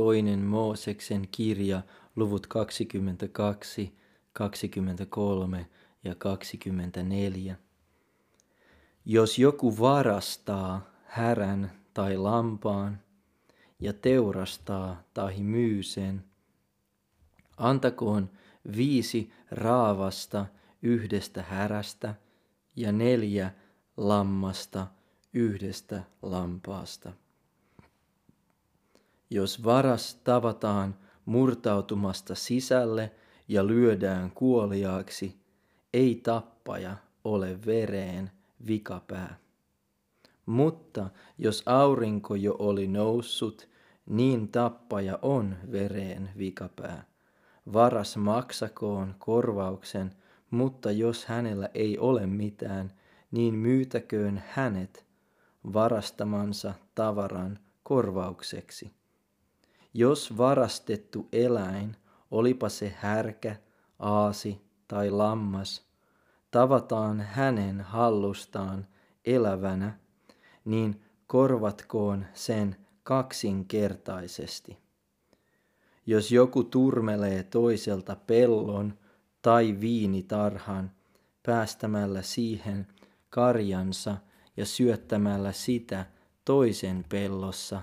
[0.00, 1.82] toinen Mooseksen kirja,
[2.16, 3.98] luvut 22,
[4.32, 5.66] 23
[6.04, 7.56] ja 24.
[9.04, 13.00] Jos joku varastaa härän tai lampaan
[13.80, 16.24] ja teurastaa tai myy sen,
[17.56, 18.30] antakoon
[18.76, 20.46] viisi raavasta
[20.82, 22.14] yhdestä härästä
[22.76, 23.50] ja neljä
[23.96, 24.86] lammasta
[25.32, 27.12] yhdestä lampaasta.
[29.30, 33.12] Jos varas tavataan murtautumasta sisälle
[33.48, 35.40] ja lyödään kuoliaaksi,
[35.94, 38.30] ei tappaja ole vereen
[38.66, 39.38] vikapää.
[40.46, 43.68] Mutta jos aurinko jo oli noussut,
[44.06, 47.04] niin tappaja on vereen vikapää.
[47.72, 50.14] Varas maksakoon korvauksen,
[50.50, 52.92] mutta jos hänellä ei ole mitään,
[53.30, 55.06] niin myytäköön hänet
[55.72, 58.99] varastamansa tavaran korvaukseksi.
[59.94, 61.96] Jos varastettu eläin,
[62.30, 63.56] olipa se härkä,
[63.98, 65.86] aasi tai lammas,
[66.50, 68.86] tavataan hänen hallustaan
[69.24, 69.98] elävänä,
[70.64, 74.78] niin korvatkoon sen kaksinkertaisesti.
[76.06, 78.98] Jos joku turmelee toiselta pellon
[79.42, 80.90] tai viinitarhan
[81.42, 82.86] päästämällä siihen
[83.30, 84.16] karjansa
[84.56, 86.06] ja syöttämällä sitä
[86.44, 87.82] toisen pellossa,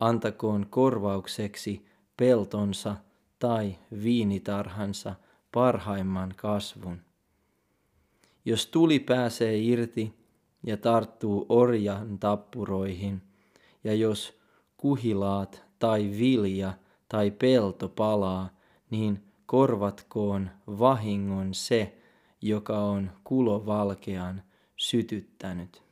[0.00, 2.96] antakoon korvaukseksi peltonsa
[3.38, 5.14] tai viinitarhansa
[5.52, 7.00] parhaimman kasvun.
[8.44, 10.14] Jos tuli pääsee irti
[10.66, 13.22] ja tarttuu orjan tappuroihin,
[13.84, 14.40] ja jos
[14.76, 16.72] kuhilaat tai vilja
[17.08, 18.50] tai pelto palaa,
[18.90, 21.98] niin korvatkoon vahingon se,
[22.42, 24.42] joka on kulovalkean
[24.76, 25.82] sytyttänyt.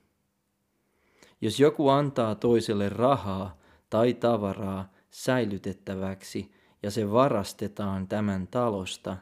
[1.41, 3.59] Jos joku antaa toiselle rahaa
[3.97, 6.53] tai tavaraa säilytettäväksi
[6.83, 9.17] ja se varastetaan tämän talosta,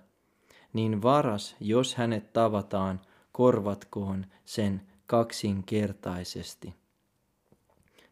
[0.72, 3.00] niin varas, jos hänet tavataan,
[3.32, 6.74] korvatkoon sen kaksinkertaisesti.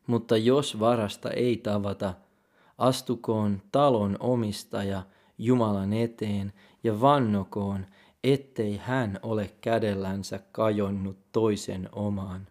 [0.06, 2.14] Mutta jos varasta ei tavata,
[2.78, 5.02] astukoon talon omistaja
[5.38, 6.52] Jumalan eteen
[6.84, 7.86] ja vannokoon,
[8.24, 12.48] ettei hän ole kädellänsä kajonnut toisen omaan.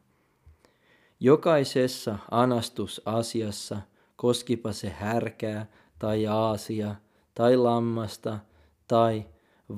[1.19, 3.81] Jokaisessa anastusasiassa,
[4.21, 5.65] koskipa se härkää
[5.99, 6.95] tai aasia
[7.33, 8.39] tai lammasta
[8.87, 9.25] tai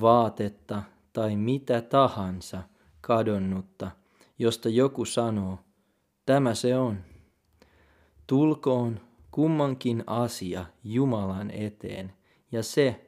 [0.02, 0.84] vaatetta
[1.14, 2.64] tai mitä tahansa
[3.02, 3.92] kadonnutta,
[4.40, 5.60] josta joku sanoo,
[6.26, 6.98] tämä se on.
[8.28, 9.00] Tulkoon
[9.32, 12.14] kummankin asia Jumalan eteen,
[12.52, 13.06] ja se,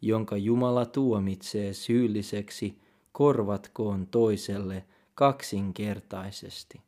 [0.00, 2.82] jonka Jumala tuomitsee syylliseksi,
[3.12, 4.84] korvatkoon toiselle
[5.14, 6.80] kaksinkertaisesti.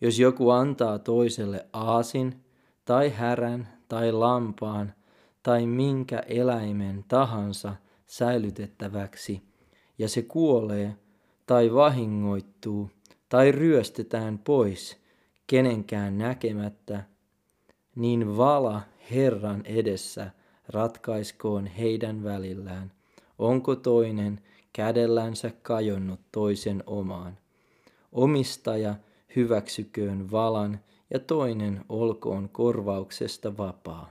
[0.00, 2.47] Jos joku antaa toiselle aasin
[2.88, 4.92] tai härän tai lampaan
[5.42, 7.74] tai minkä eläimen tahansa
[8.06, 9.42] säilytettäväksi,
[9.98, 10.96] ja se kuolee
[11.46, 12.90] tai vahingoittuu
[13.28, 14.96] tai ryöstetään pois
[15.46, 17.04] kenenkään näkemättä,
[17.96, 20.30] niin vala Herran edessä
[20.68, 22.92] ratkaiskoon heidän välillään,
[23.38, 24.40] onko toinen
[24.72, 27.38] kädellänsä kajonnut toisen omaan.
[28.12, 28.94] Omistaja
[29.36, 30.80] hyväksyköön valan
[31.10, 34.10] ja toinen olkoon korvauksesta vapaa.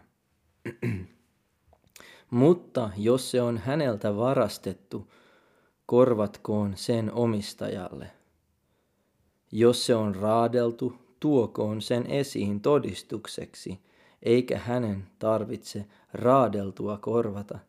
[2.30, 5.07] Mutta jos se on häneltä varastettu,
[5.86, 8.12] korvatkoon sen omistajalle.
[9.52, 13.80] Jos se on raadeltu, tuokoon sen esiin todistukseksi,
[14.24, 17.59] eikä hänen tarvitse raadeltua korvata.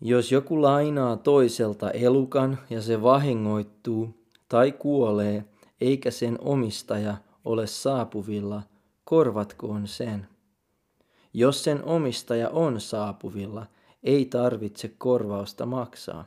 [0.00, 4.14] Jos joku lainaa toiselta elukan ja se vahingoittuu
[4.48, 5.44] tai kuolee,
[5.80, 8.62] eikä sen omistaja ole saapuvilla,
[9.04, 10.26] korvatkoon sen.
[11.34, 13.66] Jos sen omistaja on saapuvilla,
[14.02, 16.24] ei tarvitse korvausta maksaa.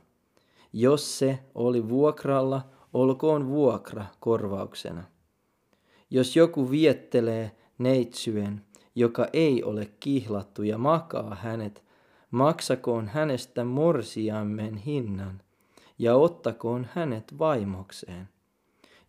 [0.73, 2.61] Jos se oli vuokralla,
[2.93, 5.03] olkoon vuokra korvauksena.
[6.09, 11.83] Jos joku viettelee neitsyen, joka ei ole kihlattu ja makaa hänet,
[12.31, 15.41] maksakoon hänestä morsiammen hinnan
[15.99, 18.29] ja ottakoon hänet vaimokseen.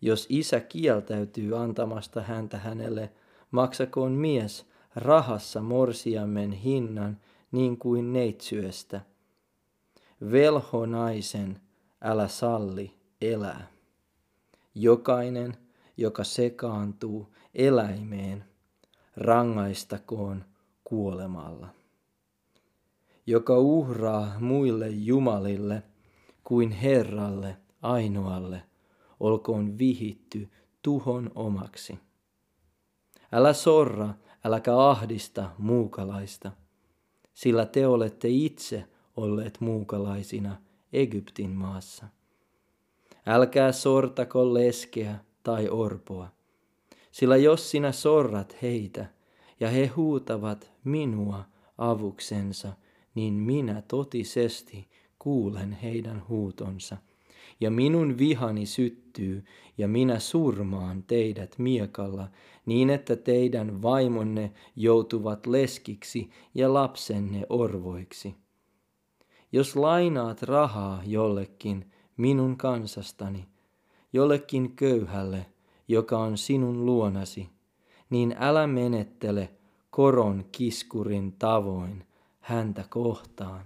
[0.05, 3.11] Jos isä kieltäytyy antamasta häntä hänelle,
[3.51, 4.65] maksakoon mies
[4.95, 7.17] rahassa morsiammen hinnan
[7.51, 9.01] niin kuin neitsyöstä.
[10.31, 11.61] Velho naisen,
[12.01, 13.67] älä salli elää.
[14.75, 15.57] Jokainen,
[15.97, 18.45] joka sekaantuu eläimeen,
[19.17, 20.45] rangaistakoon
[20.83, 21.67] kuolemalla.
[23.27, 25.83] Joka uhraa muille jumalille
[26.43, 28.63] kuin Herralle ainoalle,
[29.23, 30.49] olkoon vihitty
[30.81, 31.99] tuhon omaksi.
[33.31, 34.13] Älä sorra
[34.45, 36.51] äläkä ahdista muukalaista,
[37.33, 38.85] sillä te olette itse
[39.17, 40.61] olleet muukalaisina
[40.93, 42.07] Egyptin maassa.
[43.25, 46.27] Älkää sortako leskeä tai orpoa,
[47.11, 49.05] sillä jos sinä sorrat heitä
[49.59, 51.43] ja he huutavat minua
[51.77, 52.73] avuksensa,
[53.15, 54.87] niin minä totisesti
[55.19, 56.97] kuulen heidän huutonsa.
[57.59, 59.45] Ja minun vihani syttyy,
[59.77, 62.27] ja minä surmaan teidät miekalla,
[62.65, 68.35] niin että teidän vaimonne joutuvat leskiksi ja lapsenne orvoiksi.
[69.51, 73.45] Jos lainaat rahaa jollekin minun kansastani,
[74.13, 75.45] jollekin köyhälle,
[75.87, 77.49] joka on sinun luonasi,
[78.09, 79.49] niin älä menettele
[79.89, 82.03] koron kiskurin tavoin
[82.39, 83.65] häntä kohtaan.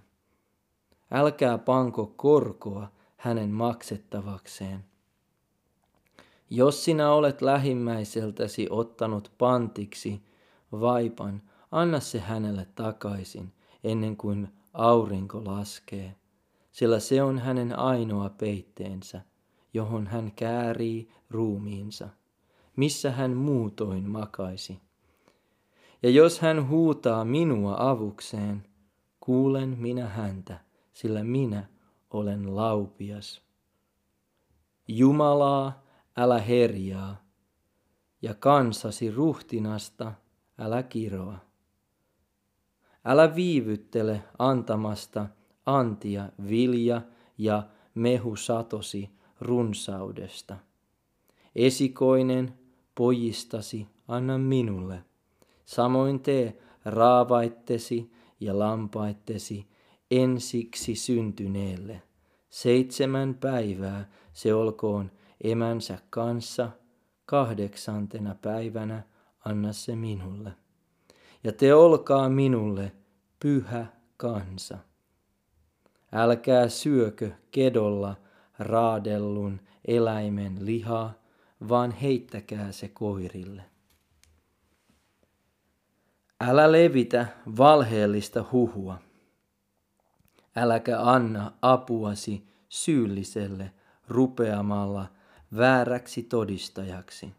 [1.12, 4.86] Älkää panko korkoa hänen maksettavakseen.
[6.50, 10.22] Jos sinä olet lähimmäiseltäsi ottanut pantiksi
[10.72, 11.42] vaipan,
[11.72, 13.54] anna se hänelle takaisin
[13.84, 16.16] ennen kuin aurinko laskee,
[16.72, 19.22] sillä se on hänen ainoa peitteensä,
[19.74, 22.10] johon hän käärii ruumiinsa,
[22.76, 24.80] missä hän muutoin makaisi.
[26.04, 28.66] Ja jos hän huutaa minua avukseen,
[29.20, 30.60] kuulen minä häntä,
[30.94, 31.68] sillä minä
[32.10, 33.42] olen laupias.
[34.88, 35.84] Jumalaa
[36.18, 37.28] älä herjaa,
[38.22, 40.14] ja kansasi ruhtinasta
[40.58, 41.38] älä kiroa.
[43.06, 45.28] Älä viivyttele antamasta
[45.66, 47.02] antia vilja
[47.38, 47.64] ja
[47.96, 49.10] mehu satosi
[49.42, 50.58] runsaudesta.
[51.56, 52.54] Esikoinen
[52.96, 55.04] pojistasi anna minulle.
[55.66, 59.68] Samoin tee raavaittesi ja lampaittesi
[60.12, 62.02] ensiksi syntyneelle.
[62.50, 65.12] Seitsemän päivää se olkoon
[65.44, 66.70] emänsä kanssa,
[67.26, 69.04] kahdeksantena päivänä
[69.46, 70.52] anna se minulle.
[71.44, 72.92] Ja te olkaa minulle
[73.40, 73.86] pyhä
[74.18, 74.78] kansa.
[76.12, 78.16] Älkää syökö kedolla
[78.60, 81.14] raadellun eläimen lihaa,
[81.70, 83.64] vaan heittäkää se koirille.
[86.42, 87.28] Älä levitä
[87.58, 89.07] valheellista huhua.
[90.58, 93.72] Äläkä anna apuasi syylliselle
[94.08, 95.06] rupeamalla
[95.58, 97.34] vääräksi todistajaksi.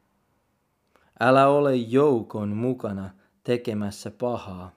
[1.21, 3.11] Älä ole joukon mukana
[3.45, 4.73] tekemässä pahaa.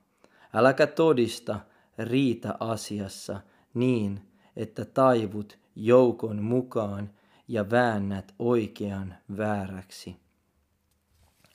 [0.53, 1.59] Äläkä todista
[1.97, 3.41] riita asiassa
[3.73, 4.21] niin,
[4.55, 7.09] että taivut joukon mukaan
[7.47, 10.15] ja väännät oikean vääräksi.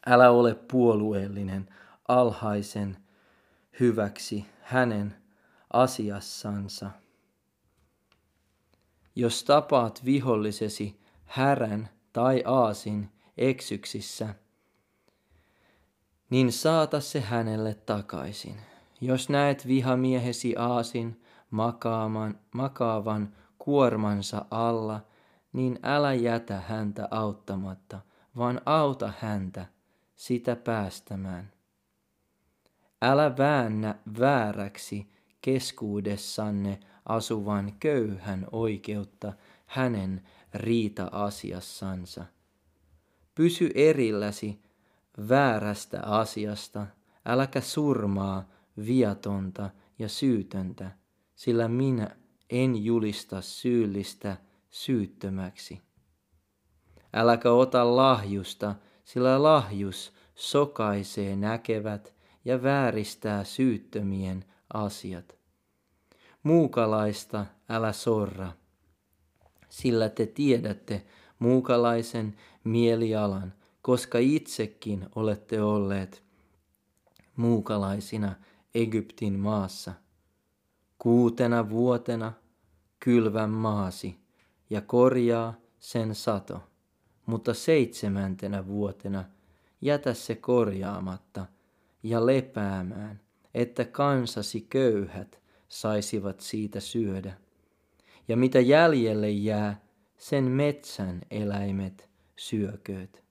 [0.07, 1.69] Älä ole puolueellinen
[2.09, 2.97] alhaisen
[3.81, 5.26] hyväksi hänen
[5.73, 6.91] asiassansa.
[9.17, 14.35] Jos tapaat vihollisesi härän tai aasin eksyksissä,
[16.31, 18.57] niin saata se hänelle takaisin.
[19.01, 25.01] Jos näet vihamiehesi aasin makaaman, makaavan kuormansa alla,
[25.53, 28.01] niin älä jätä häntä auttamatta,
[28.37, 29.67] vaan auta häntä
[30.17, 31.53] sitä päästämään.
[33.03, 39.33] Älä väännä vääräksi keskuudessanne asuvan köyhän oikeutta
[39.67, 40.23] hänen
[40.55, 42.25] riita-asiassansa.
[43.35, 44.63] Pysy erilläsi
[45.29, 46.87] väärästä asiasta,
[47.25, 48.49] äläkä surmaa
[48.87, 50.91] viatonta ja syytöntä,
[51.35, 52.17] sillä minä
[52.51, 54.37] en julista syyllistä
[54.71, 55.81] syyttömäksi.
[57.13, 58.75] Äläkä ota lahjusta,
[59.05, 62.15] sillä lahjus sokaisee näkevät
[62.45, 65.37] ja vääristää syyttömien asiat.
[66.43, 68.53] Muukalaista älä sorra,
[69.69, 71.07] sillä te tiedätte
[71.39, 76.23] muukalaisen mielialan, koska itsekin olette olleet
[77.37, 78.35] muukalaisina
[78.75, 79.93] Egyptin maassa.
[80.99, 82.33] Kuutena vuotena
[83.01, 84.21] kylvän maasi
[84.71, 86.63] ja korjaa sen sato,
[87.27, 89.25] mutta seitsemäntenä vuotena
[89.81, 91.47] jätä se korjaamatta
[92.03, 93.21] ja lepäämään,
[93.57, 97.35] että kansasi köyhät saisivat siitä syödä.
[98.29, 99.81] Ja mitä jäljelle jää,
[100.19, 103.25] sen metsän eläimet syökööt.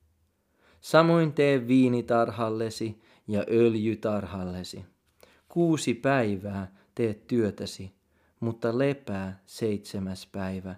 [0.81, 4.85] Samoin tee viinitarhallesi ja öljytarhallesi.
[5.49, 7.91] Kuusi päivää teet työtäsi,
[8.39, 10.75] mutta lepää seitsemäs päivä,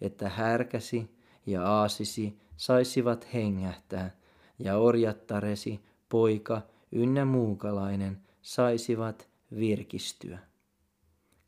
[0.00, 1.10] että härkäsi
[1.46, 4.16] ja aasisi saisivat hengähtää,
[4.58, 6.62] ja orjattaresi, poika
[6.92, 10.38] ynnä muukalainen saisivat virkistyä.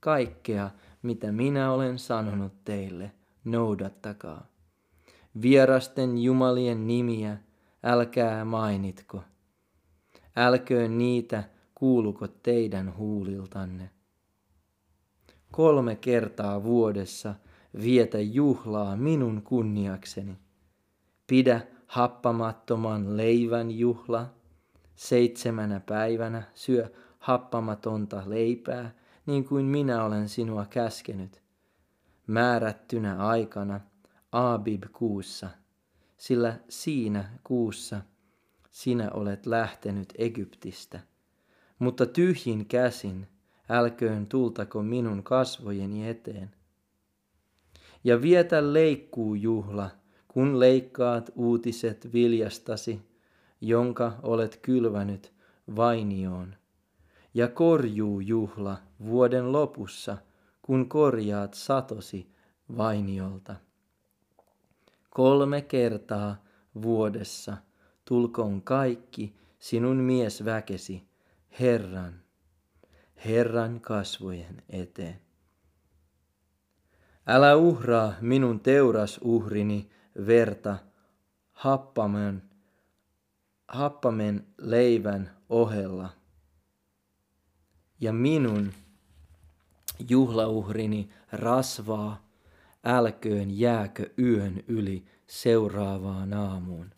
[0.00, 0.70] Kaikkea,
[1.02, 3.12] mitä minä olen sanonut teille,
[3.44, 4.46] noudattakaa.
[5.42, 7.36] Vierasten jumalien nimiä
[7.82, 9.22] älkää mainitko.
[10.36, 13.90] älköön niitä kuuluko teidän huuliltanne.
[15.50, 17.34] Kolme kertaa vuodessa
[17.82, 20.36] vietä juhlaa minun kunniakseni.
[21.26, 24.37] Pidä happamattoman leivän juhla.
[24.98, 28.94] Seitsemänä päivänä syö happamatonta leipää,
[29.26, 31.42] niin kuin minä olen sinua käskenyt.
[32.26, 33.80] Määrättynä aikana
[34.32, 35.48] Abib-kuussa,
[36.16, 38.00] sillä siinä kuussa
[38.70, 41.00] sinä olet lähtenyt Egyptistä.
[41.78, 43.26] Mutta tyhjin käsin
[43.68, 46.50] älköön tultako minun kasvojeni eteen.
[48.04, 49.90] Ja vietä leikkuu juhla,
[50.28, 53.08] kun leikkaat uutiset viljastasi,
[53.60, 55.32] jonka olet kylvänyt
[55.76, 56.54] vainioon.
[57.34, 60.18] Ja korjuu juhla vuoden lopussa,
[60.62, 62.32] kun korjaat satosi
[62.76, 63.56] vainiolta.
[65.10, 66.44] Kolme kertaa
[66.82, 67.56] vuodessa
[68.04, 71.08] tulkoon kaikki sinun miesväkesi
[71.60, 72.22] Herran,
[73.24, 75.20] Herran kasvojen eteen.
[77.26, 79.90] Älä uhraa minun teurasuhrini
[80.26, 80.78] verta
[81.52, 82.47] happamen,
[83.68, 86.10] happamen leivän ohella.
[88.00, 88.72] Ja minun
[90.08, 92.28] juhlauhrini rasvaa
[92.84, 96.90] älköön jääkö yön yli seuraavaan aamuun.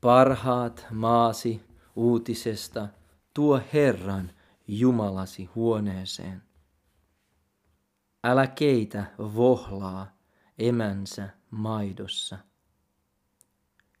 [0.00, 1.60] Parhaat maasi
[1.96, 2.88] uutisesta
[3.34, 4.30] tuo Herran
[4.68, 6.42] Jumalasi huoneeseen.
[8.24, 10.16] Älä keitä vohlaa
[10.58, 12.38] emänsä maidossa.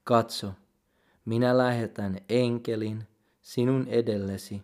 [0.04, 0.54] Katso,
[1.24, 3.08] minä lähetän enkelin
[3.40, 4.62] sinun edellesi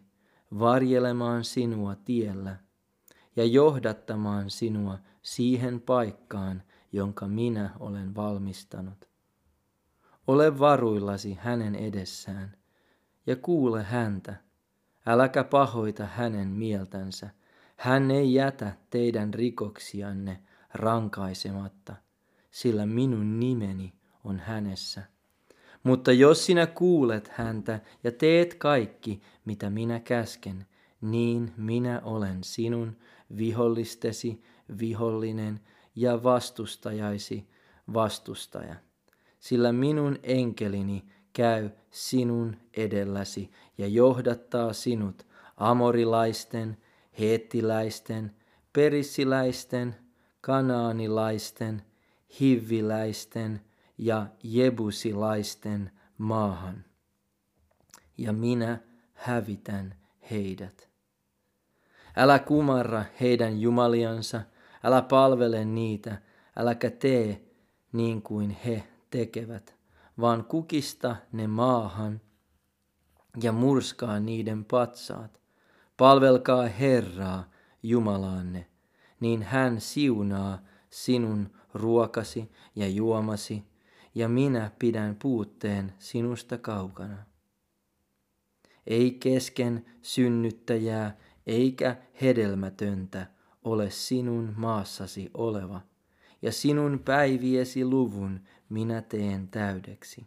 [0.59, 2.57] varjelemaan sinua tiellä
[3.37, 6.63] ja johdattamaan sinua siihen paikkaan,
[6.93, 9.09] jonka minä olen valmistanut.
[10.27, 12.57] Ole varuillasi hänen edessään
[13.27, 14.37] ja kuule häntä.
[15.07, 17.31] Äläkä pahoita hänen mieltänsä.
[17.77, 20.43] Hän ei jätä teidän rikoksianne
[20.75, 21.97] rankaisematta,
[22.51, 25.03] sillä minun nimeni on hänessä.
[25.89, 30.67] Mutta jos sinä kuulet häntä ja teet kaikki, mitä minä käsken,
[31.01, 32.97] niin minä olen sinun
[33.37, 34.43] vihollistesi
[34.81, 35.61] vihollinen
[35.95, 37.49] ja vastustajaisi
[37.95, 38.75] vastustaja.
[39.41, 45.27] Sillä minun enkelini käy sinun edelläsi ja johdattaa sinut
[45.57, 46.77] amorilaisten,
[47.19, 48.37] heettiläisten,
[48.73, 49.95] perissiläisten,
[50.41, 51.83] kanaanilaisten,
[52.41, 53.61] hivviläisten
[53.99, 56.85] ja jebusilaisten maahan.
[58.19, 58.79] Ja minä
[59.15, 59.95] hävitän
[60.31, 60.89] heidät.
[62.17, 64.41] Älä kumarra heidän jumaliansa,
[64.85, 66.23] älä palvele niitä,
[66.57, 67.45] äläkä tee
[67.93, 69.75] niin kuin he tekevät,
[70.21, 72.21] vaan kukista ne maahan
[73.43, 75.41] ja murskaa niiden patsaat.
[75.97, 77.51] Palvelkaa Herraa,
[77.83, 78.67] Jumalaanne,
[79.21, 80.59] niin hän siunaa
[80.91, 83.65] sinun ruokasi ja juomasi,
[84.19, 87.17] ja minä pidän puutteen sinusta kaukana.
[88.87, 93.27] Ei kesken synnyttäjää eikä hedelmätöntä
[93.65, 95.81] ole sinun maassasi oleva,
[96.43, 100.27] ja sinun päiviesi luvun minä teen täydeksi.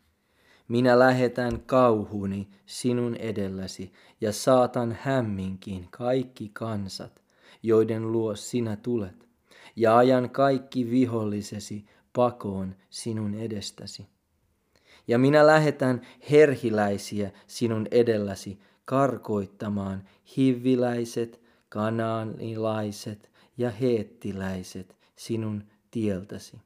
[0.67, 7.21] Minä lähetän kauhuni sinun edelläsi ja saatan hämminkin kaikki kansat,
[7.63, 9.27] joiden luo sinä tulet,
[9.75, 14.07] ja ajan kaikki vihollisesi pakoon sinun edestäsi.
[15.07, 16.01] Ja minä lähetän
[16.31, 26.61] herhiläisiä sinun edelläsi karkoittamaan hivviläiset, kanaanilaiset ja heettiläiset sinun tieltäsi.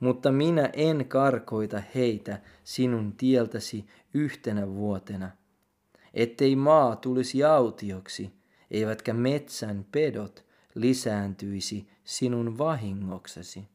[0.00, 5.30] Mutta minä en karkoita heitä sinun tieltäsi yhtenä vuotena,
[6.14, 8.32] ettei maa tulisi autioksi,
[8.70, 10.44] eivätkä metsän pedot
[10.74, 13.68] lisääntyisi sinun vahingoksesi.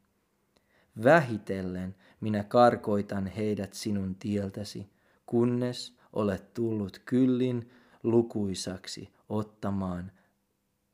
[1.03, 4.89] Vähitellen minä karkoitan heidät sinun tieltäsi,
[5.25, 7.69] kunnes olet tullut kyllin
[8.03, 10.11] lukuisaksi ottamaan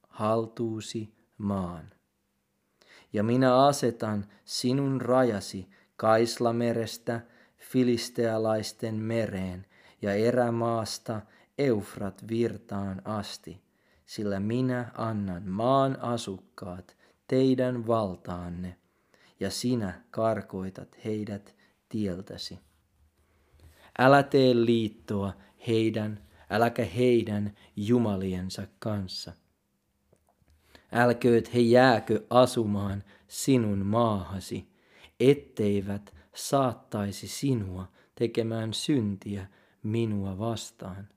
[0.07, 1.91] haltuusi maan.
[3.13, 7.21] Ja minä asetan sinun rajasi Kaislamerestä
[7.57, 9.65] filistealaisten mereen
[10.01, 11.21] ja erämaasta
[11.57, 13.61] Eufrat virtaan asti,
[14.05, 16.97] sillä minä annan maan asukkaat
[17.27, 18.77] teidän valtaanne,
[19.39, 21.55] ja sinä karkoitat heidät
[21.89, 22.59] tieltäsi.
[23.99, 25.33] Älä tee liittoa
[25.67, 29.33] heidän, äläkä heidän jumaliensa kanssa.
[30.91, 34.69] Älkööt he jääkö asumaan sinun maahasi,
[35.19, 39.47] etteivät saattaisi sinua tekemään syntiä
[39.83, 41.09] minua vastaan.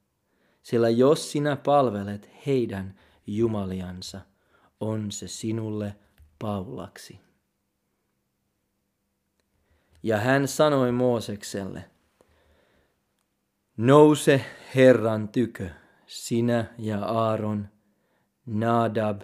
[0.63, 4.21] Sillä jos sinä palvelet heidän jumaliansa,
[4.81, 5.97] on se sinulle
[6.39, 7.28] Paulaksi.
[10.03, 11.85] Ja hän sanoi Moosekselle,
[13.77, 15.71] nouse Herran tykö,
[16.07, 17.69] sinä ja Aaron,
[18.47, 19.23] Nadab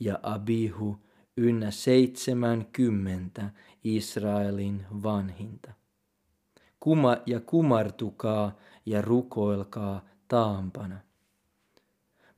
[0.00, 0.98] ja Abihu
[1.36, 3.50] ynnä seitsemänkymmentä
[3.84, 5.72] Israelin vanhinta.
[6.80, 11.00] Kuma ja kumartukaa ja rukoilkaa taampana.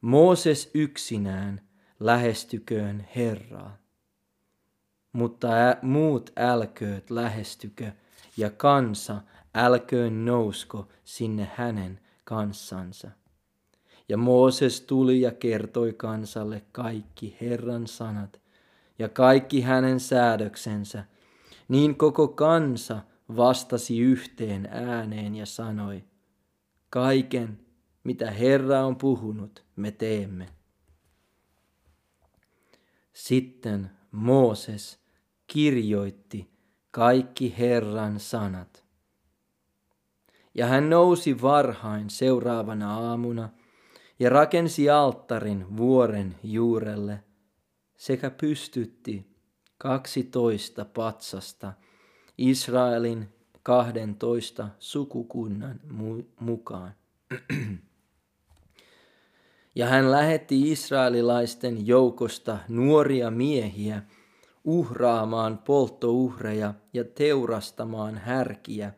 [0.01, 1.61] Mooses yksinään
[2.01, 3.77] lähestyköön Herraa.
[5.13, 7.93] Mutta ä, muut älkööt lähestykö
[8.37, 9.21] ja kansa
[9.55, 13.11] älköön nousko sinne hänen kanssansa.
[14.09, 18.41] Ja Mooses tuli ja kertoi kansalle kaikki Herran sanat
[18.99, 21.05] ja kaikki hänen säädöksensä.
[21.69, 23.01] Niin koko kansa
[23.37, 26.05] vastasi yhteen ääneen ja sanoi,
[26.91, 27.59] kaiken
[28.05, 30.49] mitä Herra on puhunut, me teemme.
[33.13, 35.00] Sitten Mooses
[35.53, 36.51] kirjoitti
[36.91, 38.85] kaikki Herran sanat.
[40.55, 43.49] Ja hän nousi varhain seuraavana aamuna
[44.19, 47.25] ja rakensi alttarin vuoren juurelle
[47.97, 49.37] sekä pystytti
[49.79, 51.73] kaksitoista patsasta
[52.39, 53.29] Israelin
[53.63, 55.81] kahdentoista sukukunnan
[56.41, 56.95] mukaan.
[59.75, 64.03] Ja hän lähetti israelilaisten joukosta nuoria miehiä
[64.65, 68.93] uhraamaan polttouhreja ja teurastamaan härkiä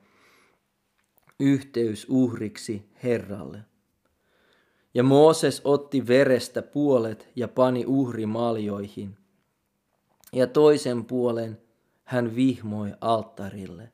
[1.40, 3.64] yhteysuhriksi Herralle.
[4.94, 9.16] Ja Mooses otti verestä puolet ja pani uhrimaljoihin,
[10.32, 11.58] ja toisen puolen
[12.04, 13.92] hän vihmoi alttarille.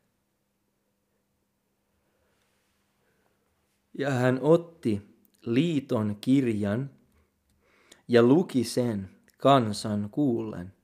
[3.99, 5.03] Ja hän otti
[5.47, 6.91] liiton kirjan
[8.09, 10.78] ja luki sen kansan kuullen.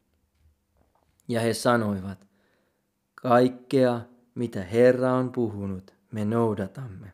[1.28, 2.26] Ja he sanoivat,
[3.14, 4.00] kaikkea
[4.34, 7.12] mitä Herra on puhunut, me noudatamme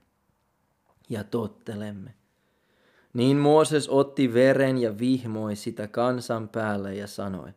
[1.08, 2.14] ja tottelemme.
[3.12, 7.52] Niin Mooses otti veren ja vihmoi sitä kansan päälle ja sanoi,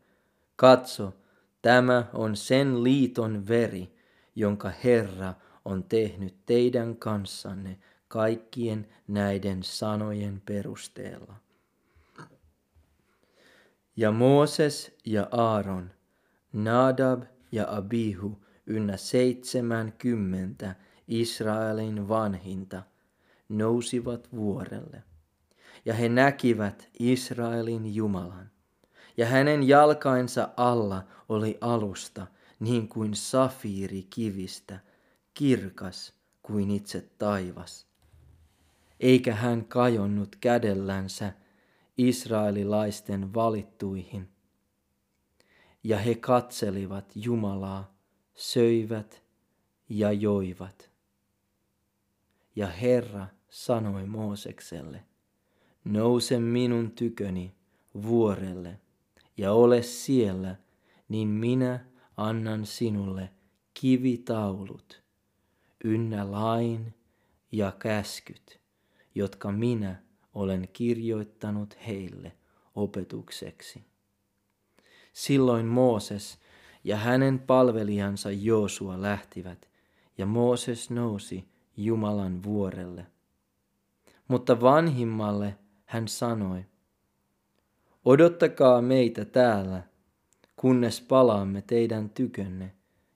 [0.55, 1.13] katso,
[1.61, 3.95] tämä on sen liiton veri,
[4.35, 5.33] jonka Herra
[5.65, 11.35] on tehnyt teidän kanssanne kaikkien näiden sanojen perusteella.
[13.95, 15.91] Ja Mooses ja Aaron,
[16.53, 20.75] Nadab ja Abihu ynnä seitsemänkymmentä
[21.07, 22.83] Israelin vanhinta
[23.49, 25.03] nousivat vuorelle.
[25.85, 28.49] Ja he näkivät Israelin Jumalan.
[29.17, 32.27] Ja hänen jalkainsa alla oli alusta
[32.59, 34.79] niin kuin safiiri kivistä,
[35.33, 37.93] kirkas kuin itse taivas
[39.03, 41.33] eikä hän kajonnut kädellänsä
[41.97, 44.29] israelilaisten valittuihin.
[45.83, 47.97] Ja he katselivat Jumalaa,
[48.35, 49.23] söivät
[49.89, 50.91] ja joivat.
[52.55, 55.03] Ja Herra sanoi Moosekselle,
[55.83, 57.55] nouse minun tyköni
[58.01, 58.79] vuorelle
[59.37, 60.55] ja ole siellä,
[61.09, 61.85] niin minä
[62.17, 63.29] annan sinulle
[63.73, 65.03] kivitaulut,
[65.83, 66.93] ynnä lain
[67.51, 68.63] ja käskyt
[69.15, 72.31] jotka minä olen kirjoittanut heille
[72.75, 73.83] opetukseksi.
[75.13, 76.39] Silloin Mooses
[76.83, 79.69] ja hänen palvelijansa Joosua lähtivät,
[80.17, 81.47] ja Mooses nousi
[81.77, 83.05] Jumalan vuorelle.
[84.27, 86.65] Mutta vanhimmalle hän sanoi,
[88.05, 89.83] odottakaa meitä täällä,
[90.55, 92.73] kunnes palaamme teidän tykönne,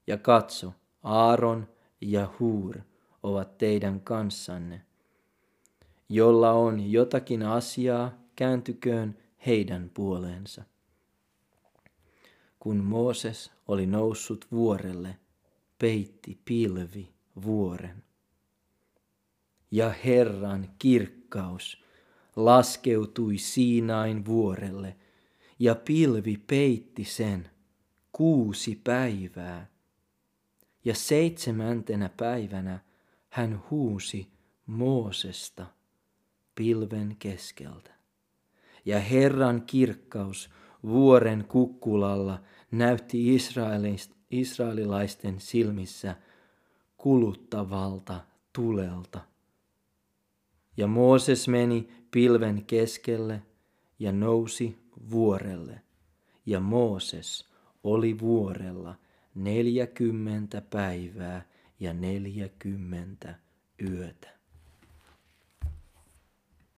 [0.07, 1.67] ja katso, Aaron
[2.01, 2.79] ja Huur
[3.23, 4.81] ovat teidän kanssanne
[6.09, 10.63] jolla on jotakin asiaa, kääntyköön heidän puoleensa.
[12.67, 15.17] Kun Mooses oli noussut vuorelle,
[15.79, 17.09] peitti pilvi
[17.45, 18.03] vuoren.
[19.71, 21.83] Ja Herran kirkkaus
[22.35, 24.95] laskeutui Siinain vuorelle,
[25.59, 27.49] ja pilvi peitti sen
[28.11, 29.69] kuusi päivää.
[30.85, 32.79] Ja seitsemäntenä päivänä
[33.29, 34.27] hän huusi
[34.65, 35.65] Moosesta–
[36.55, 37.91] pilven keskeltä.
[38.85, 40.49] Ja Herran kirkkaus
[40.83, 43.35] vuoren kukkulalla näytti
[44.31, 46.15] israelilaisten silmissä
[46.97, 48.19] kuluttavalta
[48.53, 49.21] tulelta.
[50.77, 53.41] Ja Mooses meni pilven keskelle
[53.99, 54.77] ja nousi
[55.11, 55.81] vuorelle.
[56.45, 57.49] Ja Mooses
[57.83, 58.95] oli vuorella
[59.35, 61.45] neljäkymmentä päivää
[61.79, 63.35] ja neljäkymmentä
[63.81, 64.36] yötä.